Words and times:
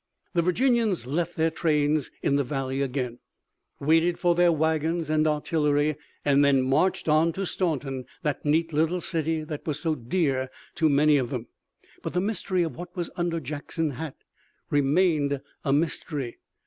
The 0.33 0.41
Virginians 0.41 1.05
left 1.05 1.37
their 1.37 1.51
trains 1.51 2.09
in 2.23 2.35
the 2.35 2.43
valley 2.43 2.81
again, 2.81 3.19
waited 3.79 4.17
for 4.17 4.33
their 4.33 4.51
wagons 4.51 5.11
and 5.11 5.27
artillery, 5.27 5.95
and 6.25 6.43
then 6.43 6.63
marched 6.63 7.07
on 7.07 7.31
to 7.33 7.45
Staunton, 7.45 8.05
that 8.23 8.43
neat 8.43 8.73
little 8.73 8.99
city 8.99 9.43
that 9.43 9.67
was 9.67 9.79
so 9.79 9.93
dear 9.93 10.49
to 10.73 10.85
so 10.87 10.89
many 10.89 11.17
of 11.17 11.29
them. 11.29 11.49
But 12.01 12.13
the 12.13 12.19
mystery 12.19 12.63
of 12.63 12.75
what 12.75 12.95
was 12.95 13.11
under 13.15 13.39
Jackson's 13.39 13.93
hat 13.93 14.15
remained 14.71 15.39
a 15.63 15.71
mystery. 15.71 16.39